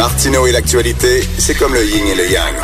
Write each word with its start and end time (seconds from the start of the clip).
Martineau 0.00 0.46
et 0.46 0.52
l'actualité, 0.52 1.20
c'est 1.36 1.54
comme 1.54 1.74
le 1.74 1.84
yin 1.84 2.06
et 2.06 2.14
le 2.14 2.32
yang. 2.32 2.54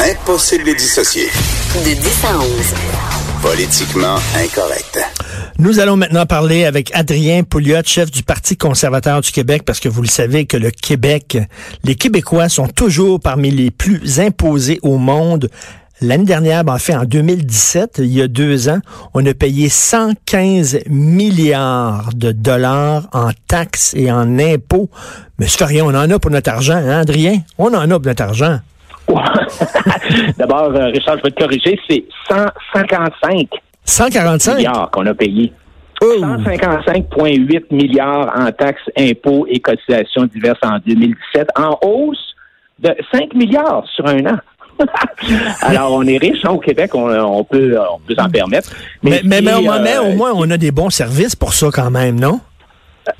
Impossible 0.00 0.64
de 0.64 0.68
les 0.70 0.74
dissocier. 0.74 1.26
De 1.84 1.92
10 1.92 2.24
à 2.24 2.38
11. 2.38 2.48
Politiquement 3.42 4.16
incorrect. 4.34 4.98
Nous 5.58 5.80
allons 5.80 5.98
maintenant 5.98 6.24
parler 6.24 6.64
avec 6.64 6.90
Adrien 6.94 7.42
Pouliot, 7.42 7.82
chef 7.84 8.10
du 8.10 8.22
Parti 8.22 8.56
conservateur 8.56 9.20
du 9.20 9.30
Québec, 9.30 9.64
parce 9.66 9.80
que 9.80 9.90
vous 9.90 10.00
le 10.00 10.08
savez 10.08 10.46
que 10.46 10.56
le 10.56 10.70
Québec, 10.70 11.36
les 11.84 11.94
Québécois 11.94 12.48
sont 12.48 12.68
toujours 12.68 13.20
parmi 13.20 13.50
les 13.50 13.70
plus 13.70 14.20
imposés 14.20 14.78
au 14.80 14.96
monde. 14.96 15.50
L'année 16.00 16.24
dernière, 16.24 16.62
ben, 16.62 16.74
en 16.74 16.78
fait, 16.78 16.94
en 16.94 17.04
2017, 17.04 17.98
il 17.98 18.16
y 18.16 18.22
a 18.22 18.28
deux 18.28 18.68
ans, 18.68 18.78
on 19.14 19.26
a 19.26 19.34
payé 19.34 19.68
115 19.68 20.84
milliards 20.88 22.10
de 22.14 22.30
dollars 22.30 23.08
en 23.12 23.30
taxes 23.48 23.94
et 23.94 24.12
en 24.12 24.38
impôts. 24.38 24.88
Mais 25.38 25.46
c'est 25.48 25.64
rien, 25.64 25.84
on 25.84 25.94
en 25.94 26.08
a 26.08 26.18
pour 26.20 26.30
notre 26.30 26.50
argent, 26.50 26.76
hein, 26.76 27.00
Adrien? 27.00 27.38
On 27.58 27.74
en 27.74 27.90
a 27.90 27.98
pour 27.98 28.06
notre 28.06 28.22
argent. 28.22 28.58
D'abord, 30.38 30.70
euh, 30.74 30.86
Richard, 30.86 31.18
je 31.18 31.22
vais 31.24 31.30
te 31.30 31.42
corriger, 31.42 31.80
c'est 31.88 32.04
155 32.28 33.48
145 33.84 34.56
milliards 34.56 34.90
qu'on 34.90 35.06
a 35.06 35.14
payé. 35.14 35.52
Oh! 36.00 36.20
155,8 36.20 37.74
milliards 37.74 38.30
en 38.38 38.52
taxes, 38.52 38.88
impôts 38.96 39.46
et 39.48 39.58
cotisations 39.58 40.26
diverses 40.26 40.60
en 40.62 40.78
2017, 40.86 41.48
en 41.56 41.76
hausse 41.82 42.34
de 42.78 42.94
5 43.12 43.34
milliards 43.34 43.84
sur 43.94 44.06
un 44.06 44.24
an. 44.26 44.38
Alors, 45.62 45.92
on 45.92 46.02
est 46.06 46.18
riche 46.18 46.44
hein, 46.44 46.50
au 46.50 46.58
Québec, 46.58 46.94
on, 46.94 47.08
on 47.10 47.44
peut, 47.44 47.76
on 47.92 47.98
peut 48.00 48.14
s'en 48.14 48.28
permettre. 48.28 48.70
Mais, 49.02 49.20
mais, 49.24 49.40
mais, 49.40 49.54
au- 49.54 49.62
mais 49.82 49.96
euh, 49.96 50.02
au 50.02 50.12
moins, 50.16 50.32
on 50.34 50.48
a 50.50 50.56
des 50.56 50.70
bons 50.70 50.90
services 50.90 51.34
pour 51.36 51.52
ça 51.54 51.68
quand 51.72 51.90
même, 51.90 52.18
non? 52.18 52.40
Ah 53.08 53.12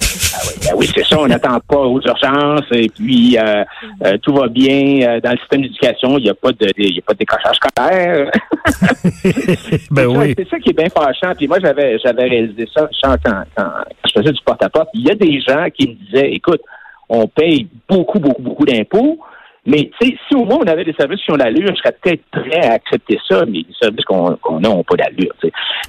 oui, 0.47 0.55
ben 0.63 0.71
oui, 0.77 0.91
c'est 0.95 1.05
ça, 1.07 1.19
on 1.19 1.27
n'attend 1.27 1.59
pas 1.67 1.79
aux 1.79 1.99
urgences 2.03 2.67
et 2.73 2.91
puis 2.91 3.39
euh, 3.39 3.65
euh, 4.05 4.19
tout 4.21 4.35
va 4.35 4.47
bien 4.49 5.01
euh, 5.09 5.21
dans 5.21 5.31
le 5.31 5.39
système 5.39 5.63
d'éducation, 5.63 6.19
il 6.19 6.25
n'y 6.25 6.29
a 6.29 6.35
pas 6.35 6.53
de 6.53 6.69
il 6.77 6.95
y 6.95 6.99
a 6.99 7.03
pas 7.07 7.15
de 7.15 7.19
décrochage 7.21 7.57
scolaire. 7.57 8.31
ben 8.93 9.33
C'est 9.65 10.03
ça- 10.03 10.09
oui. 10.09 10.35
C'est 10.37 10.49
ça 10.51 10.59
qui 10.59 10.71
est 10.71 10.77
bien 10.77 10.89
fâchant. 10.91 11.33
Puis 11.37 11.49
moi, 11.49 11.59
j'avais 11.61 11.99
j'avais 12.05 12.25
réalisé 12.25 12.69
ça 12.75 12.87
quand, 13.03 13.17
quand 13.57 13.69
je 14.07 14.21
faisais 14.21 14.33
du 14.33 14.41
porte-à-porte. 14.45 14.89
Il 14.93 15.07
y 15.07 15.11
a 15.11 15.15
des 15.15 15.41
gens 15.41 15.67
qui 15.75 15.89
me 15.89 15.95
disaient, 15.95 16.33
écoute, 16.33 16.61
on 17.09 17.27
paye 17.27 17.67
beaucoup, 17.89 18.19
beaucoup, 18.19 18.43
beaucoup 18.43 18.67
d'impôts, 18.67 19.19
mais 19.67 19.91
tu 20.01 20.09
sais, 20.09 20.17
si 20.29 20.35
au 20.35 20.45
moins 20.45 20.59
on 20.63 20.67
avait 20.67 20.85
des 20.85 20.95
services 20.95 21.21
qui 21.25 21.33
ont 21.33 21.37
l'allure, 21.37 21.69
je 21.75 21.77
serais 21.77 21.97
peut-être 22.01 22.23
prêt 22.31 22.67
à 22.67 22.73
accepter 22.75 23.19
ça, 23.29 23.45
mais 23.47 23.59
les 23.59 23.75
services 23.81 24.05
qu'on 24.05 24.37
qu'on 24.37 24.59
a 24.59 24.69
n'ont 24.69 24.85
pas 24.85 24.97
d'allure. 24.97 25.35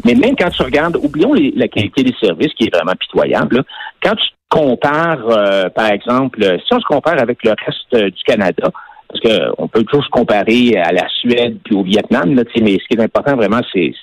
Mais 0.05 0.15
même 0.15 0.35
quand 0.37 0.49
tu 0.49 0.61
regardes, 0.63 0.97
oublions 0.97 1.33
les- 1.33 1.53
la 1.55 1.67
qualité 1.67 2.03
des 2.03 2.15
services 2.21 2.53
qui 2.55 2.65
est 2.65 2.73
vraiment 2.75 2.95
pitoyable, 2.99 3.57
là. 3.57 3.63
quand 4.03 4.15
tu 4.15 4.27
compares, 4.49 5.29
euh, 5.29 5.69
par 5.69 5.91
exemple, 5.91 6.41
si 6.65 6.73
on 6.73 6.79
se 6.79 6.85
compare 6.85 7.19
avec 7.21 7.43
le 7.43 7.51
reste 7.51 7.93
euh, 7.93 8.09
du 8.09 8.23
Canada, 8.23 8.69
parce 9.07 9.21
qu'on 9.21 9.67
peut 9.67 9.83
toujours 9.83 10.03
se 10.05 10.09
comparer 10.09 10.75
à 10.77 10.91
la 10.91 11.07
Suède 11.09 11.57
puis 11.63 11.75
au 11.75 11.83
Vietnam, 11.83 12.35
là, 12.35 12.43
mais 12.61 12.73
ce 12.79 12.87
qui 12.87 12.97
est 12.97 13.01
important 13.01 13.35
vraiment, 13.35 13.61
c'est 13.73 13.93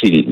c'est 0.00 0.10
les, 0.10 0.24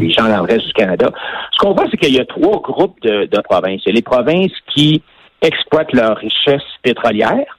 les 0.00 0.10
gens 0.10 0.24
dans 0.28 0.42
le 0.44 0.52
reste 0.52 0.66
du 0.66 0.72
Canada. 0.72 1.08
Ce 1.52 1.58
qu'on 1.58 1.72
voit, 1.74 1.84
c'est 1.90 1.96
qu'il 1.96 2.12
y 2.14 2.18
a 2.18 2.24
trois 2.24 2.60
groupes 2.60 3.00
de, 3.02 3.26
de 3.26 3.40
provinces. 3.42 3.80
Il 3.86 3.90
y 3.90 3.92
a 3.92 3.94
les 3.94 4.02
provinces 4.02 4.52
qui 4.74 5.00
exploitent 5.40 5.92
leur 5.92 6.16
richesse 6.16 6.62
pétrolière, 6.82 7.58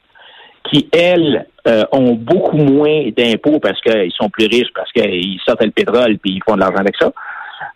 qui, 0.69 0.89
elles, 0.91 1.45
euh, 1.67 1.83
ont 1.91 2.13
beaucoup 2.13 2.57
moins 2.57 3.09
d'impôts 3.15 3.59
parce 3.59 3.79
qu'ils 3.81 4.11
sont 4.11 4.29
plus 4.29 4.47
riches, 4.47 4.71
parce 4.75 4.91
qu'ils 4.91 5.39
sortent 5.45 5.63
le 5.63 5.71
pétrole 5.71 6.17
puis 6.17 6.33
ils 6.33 6.43
font 6.45 6.55
de 6.55 6.59
l'argent 6.59 6.79
avec 6.79 6.95
ça. 6.99 7.11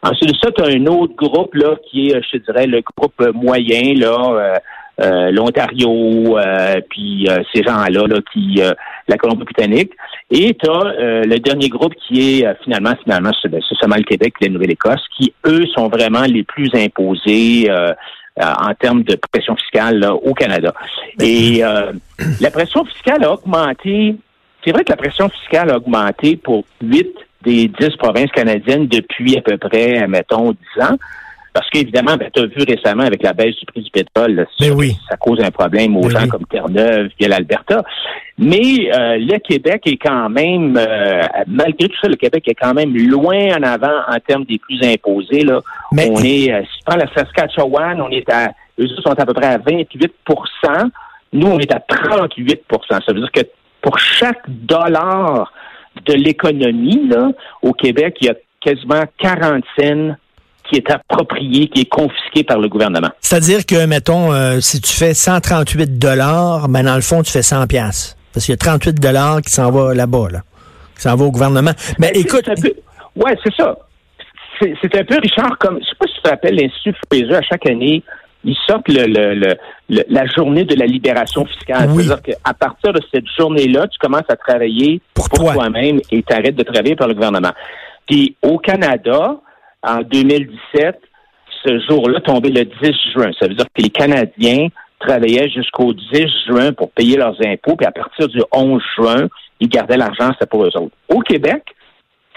Ensuite 0.03 0.31
de 0.31 0.37
ça, 0.43 0.51
tu 0.51 0.61
as 0.61 0.67
un 0.67 0.85
autre 0.87 1.15
groupe 1.15 1.53
là 1.55 1.75
qui 1.89 2.09
est, 2.09 2.21
je 2.21 2.37
te 2.37 2.51
dirais, 2.51 2.67
le 2.67 2.81
groupe 2.81 3.13
euh, 3.21 3.31
moyen, 3.33 3.93
là, 3.95 4.17
euh, 4.19 4.55
euh, 4.99 5.31
l'Ontario, 5.31 6.37
euh, 6.37 6.81
puis 6.89 7.27
euh, 7.29 7.37
ces 7.53 7.63
gens-là, 7.63 8.07
là, 8.07 8.19
qui 8.33 8.61
euh, 8.61 8.73
la 9.07 9.17
Colombie-Britannique. 9.17 9.91
Et 10.31 10.55
tu 10.55 10.69
as 10.69 11.23
le 11.23 11.37
dernier 11.37 11.69
groupe 11.69 11.93
qui 11.95 12.39
est 12.39 12.45
euh, 12.45 12.53
finalement, 12.63 12.93
finalement, 13.03 13.31
c'est 13.41 13.47
ben, 13.49 13.61
c'est 13.67 13.77
seulement 13.77 13.95
le 13.95 14.03
Québec 14.03 14.33
et 14.41 14.45
la 14.45 14.53
Nouvelle-Écosse, 14.53 15.05
qui, 15.15 15.33
eux, 15.45 15.65
sont 15.75 15.87
vraiment 15.87 16.23
les 16.23 16.43
plus 16.43 16.69
imposés 16.73 17.69
euh, 17.69 17.91
euh, 17.91 17.93
en 18.39 18.73
termes 18.75 19.03
de 19.03 19.15
pression 19.31 19.55
fiscale 19.55 19.99
là, 19.99 20.13
au 20.13 20.33
Canada. 20.33 20.73
Et 21.21 21.63
euh, 21.63 21.91
la 22.41 22.51
pression 22.51 22.85
fiscale 22.85 23.23
a 23.23 23.33
augmenté. 23.33 24.15
C'est 24.63 24.71
vrai 24.71 24.83
que 24.83 24.91
la 24.91 24.97
pression 24.97 25.29
fiscale 25.29 25.71
a 25.71 25.77
augmenté 25.77 26.35
pour 26.35 26.65
huit 26.81 27.13
des 27.43 27.67
dix 27.67 27.95
provinces 27.97 28.31
canadiennes 28.31 28.87
depuis 28.87 29.37
à 29.37 29.41
peu 29.41 29.57
près, 29.57 30.07
mettons, 30.07 30.51
dix 30.51 30.81
ans. 30.83 30.97
Parce 31.57 31.71
qu'évidemment, 31.71 32.17
ben, 32.17 32.29
tu 32.31 32.43
as 32.43 32.45
vu 32.45 32.63
récemment 32.67 33.01
avec 33.01 33.23
la 33.23 33.33
baisse 33.33 33.55
du 33.55 33.65
prix 33.65 33.81
du 33.81 33.89
pétrole, 33.89 34.35
là, 34.35 34.43
Ben 34.59 34.69
ça, 34.69 34.75
oui. 34.75 34.95
ça 35.09 35.17
cause 35.17 35.39
un 35.43 35.49
problème 35.49 35.97
aux 35.97 36.01
Ben 36.01 36.11
gens 36.11 36.27
comme 36.27 36.45
Terre-Neuve 36.45 37.09
et 37.19 37.27
l'Alberta. 37.27 37.81
Mais 38.37 38.91
euh, 38.93 39.17
le 39.17 39.39
Québec 39.39 39.81
est 39.87 39.97
quand 39.97 40.29
même, 40.29 40.77
euh, 40.77 41.23
malgré 41.47 41.87
tout 41.87 41.97
ça, 41.99 42.09
le 42.09 42.15
Québec 42.15 42.43
est 42.47 42.53
quand 42.53 42.75
même 42.75 42.95
loin 42.95 43.57
en 43.57 43.63
avant 43.63 44.01
en 44.07 44.19
termes 44.19 44.45
des 44.45 44.59
plus 44.59 44.79
imposés. 44.83 45.41
Là. 45.41 45.61
Mais- 45.93 46.11
On 46.11 46.23
est, 46.23 46.53
euh, 46.53 46.61
si 46.61 46.77
tu 46.77 46.83
prends 46.85 46.95
la 46.95 47.11
Saskatchewan, 47.11 48.01
on 48.01 48.09
est 48.11 48.31
à, 48.31 48.51
eux 48.79 48.87
sont 49.03 49.19
à 49.19 49.25
peu 49.25 49.33
près 49.33 49.47
à 49.47 49.57
28% 49.57 50.91
Nous, 51.33 51.47
on 51.47 51.57
est 51.57 51.73
à 51.73 51.79
38% 51.79 53.01
Ça 53.03 53.13
veut 53.13 53.21
dire 53.21 53.31
que 53.31 53.41
pour 53.81 53.97
chaque 53.97 54.47
dollar 54.47 55.51
de 56.05 56.13
l'économie, 56.13 57.07
là, 57.07 57.31
au 57.63 57.73
Québec, 57.73 58.17
il 58.21 58.27
y 58.27 58.29
a 58.29 58.35
quasiment 58.61 59.05
40 59.17 59.63
cents 59.79 60.15
qui 60.69 60.77
est 60.77 60.91
approprié, 60.91 61.67
qui 61.67 61.81
est 61.81 61.85
confisqué 61.89 62.43
par 62.43 62.59
le 62.59 62.67
gouvernement. 62.69 63.09
C'est-à-dire 63.21 63.65
que, 63.65 63.85
mettons, 63.85 64.33
euh, 64.33 64.59
si 64.59 64.81
tu 64.81 64.93
fais 64.93 65.13
138 65.13 65.97
dollars, 65.99 66.67
mais 66.69 66.83
dans 66.83 66.95
le 66.95 67.01
fond, 67.01 67.21
tu 67.23 67.31
fais 67.31 67.41
100 67.41 67.67
piastres. 67.67 68.15
Parce 68.33 68.45
qu'il 68.45 68.53
y 68.53 68.55
a 68.55 68.57
38 68.57 68.99
dollars 68.99 69.41
qui 69.41 69.51
s'en 69.51 69.71
va 69.71 69.93
là-bas, 69.93 70.27
là. 70.31 70.39
Qui 70.95 71.01
s'en 71.03 71.15
va 71.15 71.25
au 71.25 71.31
gouvernement. 71.31 71.71
Mais 71.99 72.11
écoute, 72.15 72.45
peu- 72.45 72.73
ouais, 73.15 73.35
c'est 73.43 73.53
ça. 73.55 73.77
C'est 74.59 74.95
un 74.97 75.03
peu, 75.03 75.17
Richard, 75.21 75.57
comme, 75.59 75.79
je 75.79 75.85
sais 75.85 75.95
pas 75.99 76.07
si 76.07 76.13
tu 76.15 76.21
te 76.21 76.29
rappelles, 76.29 76.55
l'Institut 76.55 76.95
Fraser, 77.11 77.35
à 77.35 77.41
chaque 77.43 77.65
année, 77.67 78.03
ils 78.43 78.55
sortent 78.67 78.87
le, 78.87 79.05
le- 79.05 79.35
le- 79.35 79.55
le- 79.89 80.03
la 80.09 80.25
journée 80.27 80.63
de 80.63 80.73
la 80.75 80.85
libération 80.85 81.45
fiscale. 81.45 81.89
Oui. 81.91 82.05
C'est-à-dire 82.05 82.35
qu'à 82.43 82.53
partir 82.53 82.91
de 82.93 83.01
cette 83.13 83.25
journée-là, 83.37 83.87
tu 83.87 83.97
commences 83.99 84.29
à 84.29 84.35
travailler 84.35 84.99
Pour 85.13 85.29
pour, 85.29 85.39
toi. 85.39 85.53
toi-même 85.53 85.99
et 86.11 86.23
tu 86.23 86.33
arrêtes 86.33 86.55
de 86.55 86.63
travailler 86.63 86.95
par 86.95 87.07
le 87.07 87.13
gouvernement. 87.13 87.51
Puis 88.07 88.35
au 88.41 88.57
Canada, 88.57 89.35
en 89.83 90.01
2017, 90.01 90.99
ce 91.65 91.79
jour-là 91.89 92.19
tombait 92.21 92.49
le 92.49 92.65
10 92.65 92.71
juin. 93.13 93.31
Ça 93.39 93.47
veut 93.47 93.55
dire 93.55 93.65
que 93.65 93.81
les 93.81 93.89
Canadiens 93.89 94.67
travaillaient 94.99 95.49
jusqu'au 95.49 95.93
10 95.93 96.25
juin 96.47 96.73
pour 96.73 96.91
payer 96.91 97.17
leurs 97.17 97.35
impôts, 97.45 97.75
puis 97.75 97.85
à 97.85 97.91
partir 97.91 98.27
du 98.27 98.41
11 98.51 98.81
juin, 98.95 99.27
ils 99.59 99.69
gardaient 99.69 99.97
l'argent, 99.97 100.31
c'était 100.33 100.45
pour 100.47 100.63
eux 100.63 100.75
autres. 100.75 100.95
Au 101.09 101.19
Québec, 101.19 101.63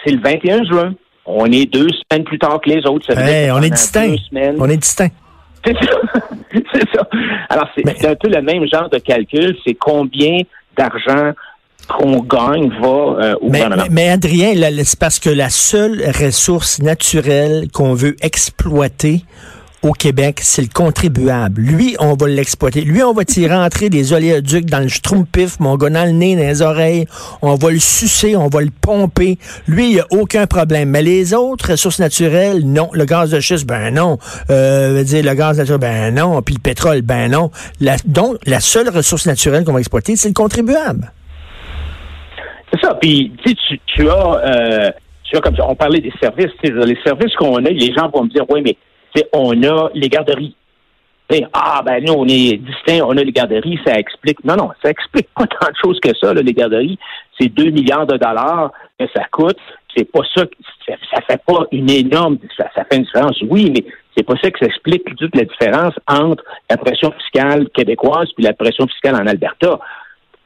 c'est 0.04 0.12
le 0.12 0.20
21 0.20 0.64
juin. 0.64 0.94
On 1.26 1.46
est 1.46 1.66
deux 1.66 1.88
semaines 1.88 2.24
plus 2.24 2.38
tard 2.38 2.60
que 2.60 2.70
les 2.70 2.86
autres. 2.86 3.06
Ça 3.06 3.14
veut 3.14 3.26
hey, 3.28 3.44
dire 3.44 3.54
on 3.56 3.62
est 3.62 3.70
distinct. 3.70 4.14
On 4.58 4.68
est 4.68 4.76
distinct. 4.76 5.10
c'est 5.64 5.76
ça. 5.76 6.00
c'est 6.52 6.88
ça. 6.94 7.08
Alors, 7.50 7.68
c'est 7.74 7.84
Mais- 7.84 7.94
c'est 7.96 8.08
un 8.08 8.14
peu 8.14 8.28
le 8.28 8.40
même 8.42 8.66
genre 8.66 8.88
de 8.88 8.98
calcul. 8.98 9.56
C'est 9.66 9.74
combien 9.74 10.38
d'argent 10.76 11.32
qu'on 11.88 12.20
gagne 12.20 12.70
va 12.80 12.86
euh, 12.88 13.34
au 13.40 13.50
Mais, 13.50 13.58
gouvernement. 13.62 13.82
mais, 13.90 14.04
mais 14.04 14.08
Adrien, 14.10 14.52
c'est 14.84 14.98
parce 14.98 15.18
que 15.18 15.30
la 15.30 15.50
seule 15.50 16.02
ressource 16.20 16.80
naturelle 16.80 17.68
qu'on 17.72 17.94
veut 17.94 18.16
exploiter 18.22 19.24
au 19.82 19.92
Québec, 19.92 20.40
c'est 20.42 20.60
le 20.60 20.68
contribuable. 20.68 21.62
Lui, 21.62 21.96
on 22.00 22.12
va 22.14 22.28
l'exploiter. 22.28 22.82
Lui, 22.82 23.02
on 23.02 23.14
va 23.14 23.24
t'y 23.24 23.48
rentrer 23.48 23.88
des 23.90 24.12
oléoducs 24.12 24.66
dans 24.66 24.80
le 24.80 24.88
schtroumpif, 24.88 25.58
mon 25.58 25.76
gars, 25.78 25.88
dans 25.88 26.04
le 26.04 26.10
nez, 26.10 26.36
dans 26.36 26.42
les 26.42 26.60
oreilles. 26.60 27.06
On 27.40 27.54
va 27.54 27.70
le 27.70 27.78
sucer, 27.78 28.36
on 28.36 28.48
va 28.48 28.60
le 28.60 28.68
pomper. 28.82 29.38
Lui, 29.66 29.88
il 29.88 29.94
n'y 29.94 30.00
a 30.00 30.06
aucun 30.10 30.46
problème. 30.46 30.90
Mais 30.90 31.02
les 31.02 31.32
autres 31.32 31.70
ressources 31.70 31.98
naturelles, 31.98 32.62
non. 32.66 32.90
Le 32.92 33.06
gaz 33.06 33.30
de 33.30 33.40
schiste, 33.40 33.66
ben 33.66 33.94
non. 33.94 34.18
Euh, 34.50 35.02
dire, 35.02 35.24
le 35.24 35.32
gaz 35.34 35.56
naturel, 35.56 35.80
ben 35.80 36.14
non. 36.14 36.42
Puis 36.42 36.56
le 36.56 36.60
pétrole, 36.60 37.00
ben 37.00 37.30
non. 37.30 37.50
La- 37.80 37.96
donc, 38.04 38.36
la 38.44 38.60
seule 38.60 38.90
ressource 38.90 39.24
naturelle 39.24 39.64
qu'on 39.64 39.72
va 39.72 39.78
exploiter, 39.80 40.14
c'est 40.14 40.28
le 40.28 40.34
contribuable. 40.34 41.10
C'est 42.72 42.80
ça. 42.80 42.94
Puis, 42.94 43.32
tu 43.44 43.78
tu, 43.86 44.08
as, 44.08 44.36
euh, 44.44 44.90
tu 45.24 45.36
as 45.36 45.40
comme 45.40 45.56
ça, 45.56 45.66
on 45.68 45.74
parlait 45.74 46.00
des 46.00 46.12
services. 46.20 46.52
Les 46.62 46.98
services 47.04 47.34
qu'on 47.36 47.56
a, 47.56 47.70
les 47.70 47.92
gens 47.92 48.08
vont 48.08 48.24
me 48.24 48.30
dire, 48.30 48.44
oui, 48.48 48.62
mais 48.62 48.76
on 49.32 49.62
a 49.62 49.90
les 49.94 50.08
garderies. 50.08 50.54
ah, 51.52 51.82
ben 51.84 52.04
nous, 52.04 52.14
on 52.14 52.26
est 52.26 52.56
distincts, 52.56 53.04
on 53.04 53.16
a 53.16 53.22
les 53.22 53.32
garderies, 53.32 53.78
ça 53.84 53.94
explique. 53.98 54.44
Non, 54.44 54.56
non, 54.56 54.70
ça 54.82 54.90
explique 54.90 55.28
pas 55.34 55.46
tant 55.60 55.68
de 55.68 55.76
choses 55.82 56.00
que 56.00 56.10
ça, 56.16 56.32
là, 56.34 56.42
les 56.42 56.52
garderies. 56.52 56.98
C'est 57.38 57.48
2 57.48 57.70
milliards 57.70 58.06
de 58.06 58.16
dollars 58.16 58.72
que 58.98 59.06
ça 59.14 59.24
coûte. 59.30 59.58
C'est 59.96 60.10
pas 60.10 60.20
ça, 60.34 60.44
ça, 60.86 60.94
ça 61.12 61.20
fait 61.28 61.42
pas 61.44 61.66
une 61.72 61.90
énorme, 61.90 62.38
ça, 62.56 62.70
ça 62.76 62.84
fait 62.84 62.98
une 62.98 63.04
différence, 63.04 63.42
oui, 63.48 63.72
mais 63.74 63.84
c'est 64.16 64.22
pas 64.22 64.34
ça 64.40 64.50
que 64.50 64.58
ça 64.60 64.66
explique 64.66 65.02
toute 65.16 65.34
la 65.34 65.44
différence 65.44 65.94
entre 66.06 66.44
la 66.68 66.76
pression 66.76 67.12
fiscale 67.12 67.68
québécoise 67.70 68.28
puis 68.36 68.44
la 68.44 68.52
pression 68.52 68.86
fiscale 68.86 69.16
en 69.16 69.26
Alberta. 69.26 69.80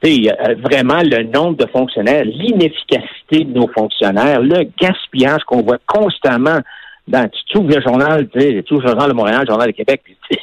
Euh, 0.07 0.55
vraiment 0.63 1.01
le 1.03 1.23
nombre 1.23 1.57
de 1.57 1.67
fonctionnaires, 1.67 2.25
l'inefficacité 2.27 3.45
de 3.45 3.59
nos 3.59 3.69
fonctionnaires, 3.69 4.43
le 4.43 4.65
gaspillage 4.79 5.43
qu'on 5.45 5.63
voit 5.63 5.79
constamment 5.87 6.61
dans, 7.07 7.29
tu 7.29 7.55
trouves 7.55 7.69
le 7.69 7.83
journal, 7.83 8.29
tu 8.33 8.41
sais, 8.41 8.65
tu 8.67 8.75
le 8.75 8.89
journal 8.89 9.11
de 9.11 9.15
Montréal, 9.15 9.41
le 9.43 9.47
journal 9.47 9.67
de 9.71 9.77
Québec, 9.77 10.01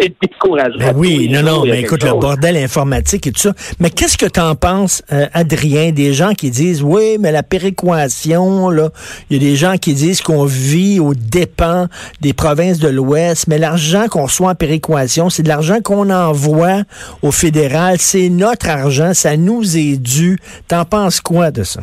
c'est 0.00 0.14
décourageant. 0.22 0.78
Ben 0.78 0.92
oui, 0.94 1.28
non, 1.28 1.42
non, 1.42 1.64
mais 1.64 1.80
écoute, 1.80 2.04
le 2.04 2.12
bordel 2.12 2.56
informatique 2.56 3.26
et 3.26 3.32
tout 3.32 3.40
ça. 3.40 3.52
Mais 3.80 3.90
qu'est-ce 3.90 4.16
que 4.16 4.26
tu 4.26 4.38
en 4.38 4.54
penses, 4.54 5.02
euh, 5.12 5.26
Adrien, 5.32 5.90
des 5.90 6.12
gens 6.12 6.34
qui 6.34 6.50
disent, 6.50 6.84
oui, 6.84 7.16
mais 7.18 7.32
la 7.32 7.42
péréquation, 7.42 8.70
là, 8.70 8.90
il 9.28 9.42
y 9.42 9.44
a 9.44 9.50
des 9.50 9.56
gens 9.56 9.76
qui 9.76 9.94
disent 9.94 10.22
qu'on 10.22 10.44
vit 10.44 11.00
aux 11.00 11.14
dépens 11.14 11.88
des 12.20 12.32
provinces 12.32 12.78
de 12.78 12.88
l'Ouest, 12.88 13.48
mais 13.48 13.58
l'argent 13.58 14.06
qu'on 14.08 14.24
reçoit 14.24 14.50
en 14.50 14.54
péréquation, 14.54 15.30
c'est 15.30 15.42
de 15.42 15.48
l'argent 15.48 15.80
qu'on 15.82 16.10
envoie 16.10 16.82
au 17.22 17.32
fédéral, 17.32 17.96
c'est 17.98 18.28
notre 18.28 18.68
argent, 18.68 19.14
ça 19.14 19.36
nous 19.36 19.76
est 19.76 19.96
dû. 19.96 20.38
T'en 20.68 20.84
penses 20.84 21.20
quoi 21.20 21.50
de 21.50 21.64
ça? 21.64 21.80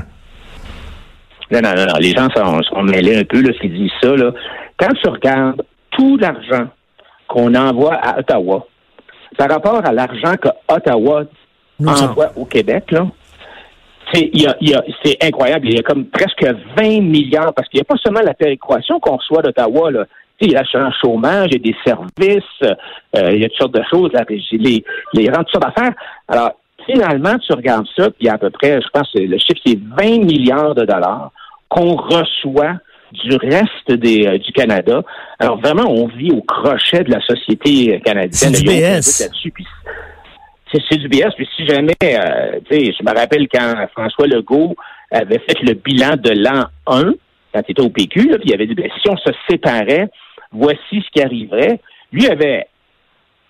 Non, 1.51 1.59
non, 1.62 1.74
non, 1.75 1.94
Les 2.00 2.12
gens 2.12 2.30
sont, 2.36 2.63
sont 2.63 2.83
mêlés 2.83 3.18
un 3.18 3.24
peu, 3.24 3.42
là, 3.42 3.51
s'ils 3.59 3.74
disent 3.74 3.92
ça, 4.01 4.15
là. 4.15 4.31
Quand 4.77 4.94
tu 4.94 5.09
regardes 5.09 5.62
tout 5.92 6.18
l'argent 6.18 6.68
qu'on 7.27 7.53
envoie 7.56 7.95
à 7.95 8.19
Ottawa, 8.19 8.65
par 9.38 9.50
rapport 9.50 9.86
à 9.86 9.92
l'argent 9.92 10.36
que 10.42 10.50
Ottawa 10.68 11.24
envoie 11.86 12.31
au 12.36 12.45
Québec, 12.45 12.92
là, 12.92 13.07
c'est 14.13 15.24
incroyable. 15.24 15.68
Il 15.69 15.75
y 15.75 15.80
a 15.80 15.83
comme 15.83 16.06
presque 16.06 16.44
20 16.77 17.01
milliards, 17.01 17.53
parce 17.53 17.68
qu'il 17.69 17.80
n'y 17.80 17.81
a 17.81 17.86
pas 17.86 17.98
seulement 18.03 18.21
la 18.21 18.33
péréquation 18.33 19.00
qu'on 19.00 19.18
reçoit 19.18 19.42
d'Ottawa, 19.42 19.92
là. 19.92 20.06
Il 20.44 20.51
y 20.51 20.56
a 20.56 20.62
l'assurance 20.62 20.95
chômage, 21.00 21.50
il 21.51 21.53
y 21.53 21.69
a 21.69 21.71
des 21.71 21.77
services, 21.86 22.44
euh, 22.63 23.31
il 23.31 23.42
y 23.42 23.45
a 23.45 23.50
toutes 23.50 23.57
sortes 23.59 23.75
de 23.75 23.83
choses, 23.92 24.09
les, 24.51 24.83
les 25.13 25.30
rentes, 25.30 25.45
toutes 25.51 25.62
sortes 25.62 25.75
d'affaires. 25.75 25.94
Alors, 26.27 26.53
finalement, 26.88 27.38
tu 27.38 27.53
regardes 27.53 27.86
ça, 27.95 28.09
puis 28.09 28.27
à 28.27 28.39
peu 28.39 28.50
près, 28.50 28.81
je 28.81 28.88
pense 28.92 29.07
que 29.12 29.19
le 29.19 29.38
chiffre, 29.38 29.62
c'est 29.63 29.77
20 29.77 30.25
milliards 30.25 30.74
de 30.74 30.83
dollars 30.83 31.31
qu'on 31.71 31.95
reçoit 31.95 32.79
du 33.13 33.35
reste 33.38 33.91
des, 33.91 34.27
euh, 34.27 34.38
du 34.38 34.51
Canada. 34.51 35.01
Alors 35.39 35.59
vraiment, 35.59 35.85
on 35.89 36.07
vit 36.07 36.31
au 36.31 36.41
crochet 36.41 37.03
de 37.03 37.12
la 37.12 37.21
société 37.21 38.00
canadienne. 38.01 38.31
C'est 38.31 38.51
du 38.51 38.63
BS. 38.63 39.29
C'est 40.73 40.97
du 40.97 41.07
BS. 41.07 41.33
Puis 41.35 41.47
si 41.56 41.65
jamais, 41.65 41.95
euh, 42.03 42.59
tu 42.69 42.75
sais, 42.75 42.94
je 42.97 43.03
me 43.03 43.18
rappelle 43.18 43.47
quand 43.47 43.73
François 43.94 44.27
Legault 44.27 44.75
avait 45.12 45.39
fait 45.39 45.62
le 45.63 45.73
bilan 45.73 46.15
de 46.18 46.31
l'an 46.31 46.65
1, 46.88 47.13
quand 47.53 47.62
il 47.68 47.71
était 47.71 47.81
au 47.81 47.89
PQ, 47.89 48.27
puis 48.27 48.39
il 48.45 48.53
avait 48.53 48.67
dit, 48.67 48.75
ben, 48.75 48.89
si 49.01 49.09
on 49.09 49.17
se 49.17 49.31
séparait, 49.50 50.09
voici 50.51 51.03
ce 51.06 51.09
qui 51.13 51.21
arriverait. 51.21 51.79
Lui 52.12 52.27
avait 52.27 52.67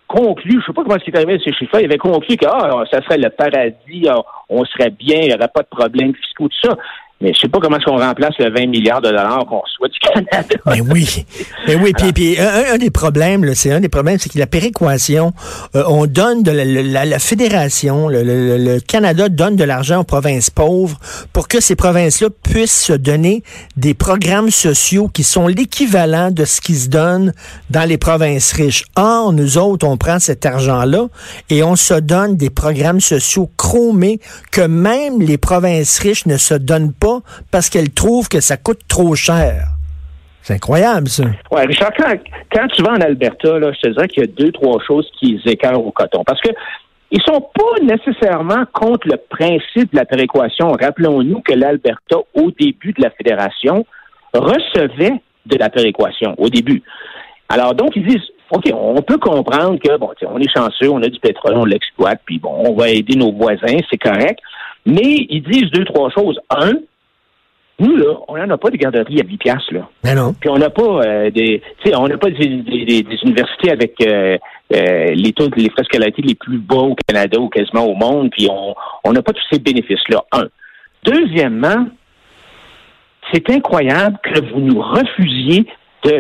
conclu, 0.08 0.60
je 0.60 0.66
sais 0.66 0.74
pas 0.74 0.84
comment 0.84 0.98
c'est 1.04 1.16
arrivé 1.16 1.40
ces 1.44 1.54
chiffres 1.54 1.80
il 1.80 1.86
avait 1.86 1.98
conclu 1.98 2.36
que 2.36 2.46
ah, 2.46 2.84
ça 2.92 3.02
serait 3.04 3.18
le 3.18 3.30
paradis, 3.30 4.08
ah, 4.10 4.22
on 4.50 4.66
serait 4.66 4.90
bien, 4.90 5.20
il 5.22 5.28
n'y 5.30 5.34
aurait 5.34 5.48
pas 5.48 5.62
de 5.62 5.70
problème 5.70 6.14
fiscaux, 6.14 6.50
tout 6.50 6.70
ça. 6.70 6.76
Mais 7.22 7.34
je 7.34 7.40
sais 7.40 7.48
pas 7.48 7.60
comment 7.60 7.78
est-ce 7.78 7.86
qu'on 7.86 7.98
remplace 7.98 8.34
le 8.40 8.50
20 8.52 8.68
milliards 8.68 9.02
de 9.02 9.10
dollars 9.10 9.46
qu'on 9.46 9.60
reçoit 9.60 9.88
du 9.88 10.00
Canada. 10.30 10.56
Mais 10.66 10.82
oui. 10.82 11.26
Mais 11.68 11.76
oui. 11.76 11.94
Puis, 11.98 12.14
puis 12.14 12.40
un, 12.40 12.78
des 12.78 12.90
problèmes, 12.90 13.54
c'est 13.54 13.72
un 13.72 13.80
des 13.80 13.90
problèmes, 13.90 14.18
c'est 14.18 14.32
que 14.32 14.40
la 14.40 14.48
péréquation, 14.48 15.34
euh, 15.76 15.84
on 15.88 16.08
donne 16.08 16.44
de 16.44 16.52
la, 16.52 17.06
la, 17.06 17.20
fédération, 17.20 18.08
le, 18.08 18.24
le, 18.24 18.80
Canada 18.80 19.30
donne 19.30 19.56
de 19.56 19.64
l'argent 19.64 20.02
aux 20.02 20.04
provinces 20.04 20.50
pauvres 20.50 20.98
pour 21.34 21.48
que 21.48 21.60
ces 21.60 21.76
provinces-là 21.76 22.30
puissent 22.44 22.86
se 22.86 22.94
donner 22.94 23.44
des 23.78 23.94
programmes 23.94 24.50
sociaux 24.50 25.08
qui 25.08 25.24
sont 25.24 25.48
l'équivalent 25.48 26.32
de 26.32 26.46
ce 26.46 26.62
qui 26.62 26.76
se 26.76 26.90
donne 26.90 27.34
dans 27.70 27.88
les 27.88 27.98
provinces 27.98 28.52
riches. 28.54 28.86
Or, 28.96 29.34
nous 29.34 29.58
autres, 29.58 29.88
on 29.88 29.98
prend 29.98 30.20
cet 30.20 30.46
argent-là 30.46 31.08
et 31.50 31.64
on 31.64 31.76
se 31.76 31.94
donne 31.94 32.36
des 32.36 32.50
programmes 32.50 33.02
sociaux 33.02 33.50
chromés 33.58 34.20
que 34.52 34.62
même 34.62 35.22
les 35.22 35.38
provinces 35.38 36.00
riches 36.00 36.26
ne 36.26 36.38
se 36.38 36.54
donnent 36.54 36.94
pas 36.94 37.11
parce 37.52 37.70
qu'elle 37.70 37.92
trouve 37.92 38.30
que 38.30 38.40
ça 38.40 38.58
coûte 38.58 38.82
trop 38.88 39.16
cher. 39.16 39.68
C'est 40.42 40.56
incroyable, 40.56 41.08
ça. 41.08 41.24
Oui, 41.52 41.62
Richard, 41.68 41.92
quand, 42.52 42.68
tu 42.70 42.82
vas 42.82 42.92
en 42.92 43.02
Alberta, 43.02 43.60
là, 43.60 43.72
je 43.74 43.80
te 43.80 43.94
dirais 43.94 44.08
qu'il 44.08 44.24
y 44.24 44.28
a 44.28 44.32
deux, 44.32 44.52
trois 44.52 44.82
choses 44.86 45.08
qui 45.20 45.40
écœurent 45.46 45.86
au 45.86 45.92
coton. 45.92 46.24
Parce 46.26 46.42
que 46.42 46.50
ils 47.12 47.22
sont 47.24 47.42
pas 47.42 47.84
nécessairement 47.84 48.64
contre 48.72 49.08
le 49.10 49.18
principe 49.18 49.92
de 49.92 49.98
la 49.98 50.06
péréquation. 50.06 50.72
Rappelons-nous 50.72 51.42
que 51.42 51.54
l'Alberta, 51.54 52.18
au 52.34 52.52
début 52.52 52.94
de 52.94 53.02
la 53.02 53.10
fédération, 53.10 53.86
recevait 54.34 55.22
de 55.46 55.58
la 55.58 55.70
péréquation, 55.70 56.36
au 56.38 56.48
début. 56.48 56.82
Alors, 57.50 57.76
donc, 57.76 57.98
ils 57.98 58.06
disent, 58.06 58.30
OK, 58.52 58.72
on 58.74 59.02
peut 59.02 59.18
comprendre 59.18 59.78
que, 59.80 59.98
bon, 59.98 60.12
on 60.28 60.40
est 60.40 60.56
chanceux, 60.56 60.90
on 60.90 61.02
a 61.04 61.08
du 61.08 61.20
pétrole, 61.20 61.56
on 61.58 61.66
l'exploite, 61.66 62.22
puis 62.26 62.40
bon, 62.40 62.54
on 62.66 62.74
va 62.74 62.90
aider 62.90 63.18
nos 63.18 63.34
voisins, 63.34 63.78
c'est 63.90 63.98
correct. 63.98 64.40
Mais 64.86 65.28
ils 65.30 65.44
disent 65.44 65.70
deux, 65.72 65.84
trois 65.86 66.10
choses. 66.12 66.40
Un, 66.50 66.74
nous, 67.82 67.96
là, 67.96 68.14
on 68.28 68.38
n'en 68.38 68.50
a 68.52 68.58
pas 68.58 68.70
de 68.70 68.78
garderie 68.78 69.20
à 69.20 69.24
10 69.24 69.38
piastres, 69.38 69.74
là. 69.74 69.90
Mais 70.04 70.14
non. 70.14 70.34
Puis 70.40 70.50
on 70.52 70.58
n'a 70.58 70.70
pas 70.70 70.84
euh, 70.84 71.32
des. 71.32 71.64
Tu 71.80 71.90
sais, 71.90 71.96
on 71.96 72.08
n'a 72.08 72.18
pas 72.18 72.30
des, 72.30 72.46
universités 73.24 73.72
avec 73.72 73.96
euh, 74.06 74.38
euh, 74.74 75.06
les 75.16 75.34
taux 75.34 75.50
les 75.56 75.70
frais 75.72 75.84
scolarités 75.86 76.22
les 76.22 76.36
plus 76.36 76.60
bas 76.60 76.76
au 76.76 76.96
Canada 77.08 77.40
ou 77.40 77.50
quasiment 77.50 77.86
au 77.86 77.96
monde, 77.96 78.30
puis 78.30 78.48
on 79.04 79.12
n'a 79.12 79.24
pas 79.24 79.34
tous 79.34 79.44
ces 79.52 79.58
bénéfices-là. 79.58 80.24
Un. 80.32 80.48
Deuxièmement, 81.04 81.88
c'est 83.34 83.50
incroyable 83.50 84.20
que 84.22 84.40
vous 84.52 84.60
nous 84.60 84.80
refusiez 84.80 85.66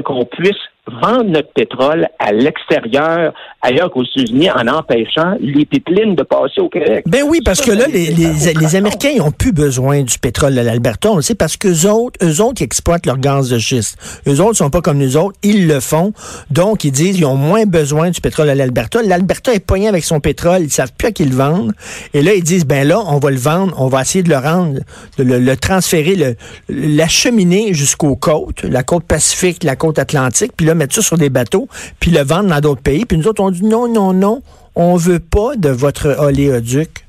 qu'on 0.04 0.26
puisse 0.26 0.58
vendre 1.02 1.30
notre 1.30 1.52
pétrole 1.54 2.08
à 2.20 2.32
l'extérieur, 2.32 3.34
ailleurs 3.62 3.92
qu'aux 3.92 4.04
États-Unis, 4.04 4.50
en 4.52 4.68
empêchant 4.68 5.36
les 5.40 5.66
pipelines 5.66 6.16
de 6.16 6.24
passer 6.24 6.62
au 6.62 6.70
Québec. 6.70 7.04
Ben 7.08 7.24
oui, 7.28 7.40
parce 7.44 7.62
que 7.62 7.72
là, 7.72 7.86
les, 7.88 8.10
les, 8.10 8.76
Américains, 8.76 9.12
ils 9.16 9.22
ont 9.22 9.32
plus 9.32 9.52
besoin 9.52 10.02
du 10.02 10.18
pétrole 10.18 10.56
de 10.56 10.62
l'Alberta, 10.62 11.12
on 11.12 11.18
le 11.18 11.22
sait, 11.22 11.36
parce 11.36 11.58
qu'eux 11.58 11.88
autres, 11.88 12.20
eux 12.24 12.42
autres, 12.42 12.62
ils 12.62 12.66
exploitent 12.66 13.06
leur 13.06 13.18
gaz 13.18 13.50
de 13.50 13.60
schiste. 13.60 13.98
Eux 14.28 14.42
autres 14.42 14.58
sont 14.58 14.70
pas 14.70 14.82
comme 14.82 14.98
nous 14.98 15.18
autres, 15.18 15.38
ils 15.44 15.68
le 15.68 15.80
font. 15.80 16.14
Donc, 16.50 16.84
ils 16.84 16.92
disent, 16.92 17.20
ils 17.20 17.26
ont 17.26 17.36
moins 17.36 17.66
besoin 17.66 18.10
du 18.10 18.22
pétrole 18.22 18.48
de 18.48 18.54
l'Alberta. 18.54 19.02
L'Alberta 19.02 19.54
est 19.54 19.66
poigné 19.66 19.88
avec 19.88 20.04
son 20.04 20.20
pétrole, 20.20 20.62
ils 20.62 20.72
savent 20.72 20.94
plus 20.98 21.08
à 21.08 21.12
qui 21.12 21.26
le 21.26 21.36
vendre. 21.36 21.72
Et 22.14 22.22
là, 22.22 22.34
ils 22.34 22.44
disent, 22.44 22.66
ben 22.66 22.88
là, 22.88 23.00
on 23.06 23.20
va 23.20 23.32
le 23.32 23.38
vendre, 23.38 23.74
on 23.78 23.88
va 23.88 24.02
essayer 24.02 24.24
de 24.24 24.30
le 24.30 24.38
rendre, 24.38 24.80
de 25.18 25.24
le, 25.24 25.40
le 25.40 25.58
transférer, 25.58 26.36
l'acheminer 26.70 27.74
jusqu'aux 27.74 28.16
côtes, 28.16 28.64
la 28.64 28.84
côte 28.84 29.04
Pacifique, 29.04 29.64
la 29.64 29.76
côte 29.76 30.00
Atlantique, 30.00 30.54
puis 30.56 30.66
mettre 30.82 30.96
ça 30.96 31.02
sur 31.02 31.18
des 31.18 31.30
bateaux, 31.30 31.68
puis 32.00 32.12
le 32.12 32.24
vendre 32.24 32.50
dans 32.50 32.60
d'autres 32.60 32.82
pays. 32.82 33.06
Puis 33.06 33.18
nous 33.18 33.28
autres, 33.28 33.42
on 33.42 33.52
dit 33.52 33.64
non, 33.64 33.88
non, 33.88 34.14
non, 34.14 34.42
on 34.76 34.96
veut 34.96 35.20
pas 35.20 35.56
de 35.56 35.70
votre 35.70 36.16
oléoduc. 36.20 37.06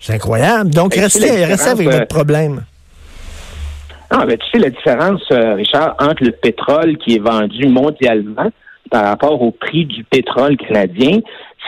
C'est 0.00 0.14
incroyable. 0.14 0.70
Donc, 0.70 0.94
restez, 0.94 1.44
restez 1.44 1.70
avec 1.70 1.86
votre 1.86 2.02
euh, 2.02 2.06
problème. 2.06 2.64
Ah, 4.10 4.24
mais 4.26 4.36
tu 4.36 4.44
sais 4.50 4.58
la 4.58 4.70
différence, 4.70 5.22
euh, 5.30 5.54
Richard, 5.54 5.94
entre 6.00 6.24
le 6.24 6.32
pétrole 6.32 6.96
qui 6.98 7.14
est 7.14 7.20
vendu 7.20 7.68
mondialement 7.68 8.50
par 8.90 9.04
rapport 9.04 9.40
au 9.40 9.52
prix 9.52 9.86
du 9.86 10.02
pétrole 10.04 10.56
canadien. 10.56 11.20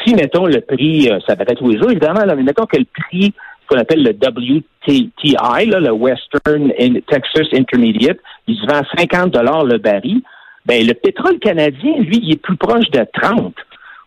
Si, 0.02 0.14
mettons, 0.14 0.46
le 0.46 0.60
prix, 0.60 1.08
euh, 1.10 1.20
ça 1.26 1.36
paraît 1.36 1.54
tous 1.54 1.70
les 1.70 1.78
jours, 1.78 1.90
évidemment, 1.90 2.24
là, 2.24 2.34
mais 2.34 2.42
mettons 2.42 2.66
que 2.66 2.76
le 2.76 2.86
prix 2.92 3.32
qu'on 3.68 3.78
appelle 3.78 4.02
le 4.02 4.10
WTI, 4.10 5.36
là, 5.66 5.80
le 5.80 5.92
Western 5.92 6.72
Texas 7.08 7.46
Intermediate, 7.52 8.18
il 8.46 8.56
se 8.56 8.66
vend 8.66 8.80
à 8.80 8.98
50 8.98 9.34
le 9.34 9.78
baril. 9.78 10.20
Ben, 10.66 10.86
le 10.86 10.94
pétrole 10.94 11.38
canadien, 11.38 11.98
lui, 11.98 12.20
il 12.22 12.32
est 12.32 12.42
plus 12.42 12.56
proche 12.56 12.90
de 12.90 13.06
30, 13.20 13.54